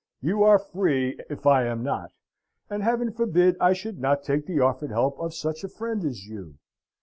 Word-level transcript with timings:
"You 0.19 0.41
are 0.41 0.57
free 0.57 1.19
if 1.29 1.45
I 1.45 1.65
am 1.65 1.83
not, 1.83 2.11
and 2.71 2.81
Heaven 2.81 3.11
forbid 3.11 3.55
I 3.61 3.73
should 3.73 3.99
not 3.99 4.23
take 4.23 4.47
the 4.47 4.59
offered 4.59 4.89
help 4.89 5.19
of 5.19 5.35
such 5.35 5.63
a 5.63 5.69
friend 5.69 6.03
as 6.03 6.25
you. 6.25 6.55